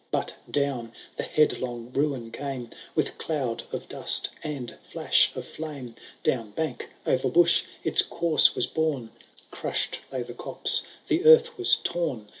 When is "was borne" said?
8.55-9.11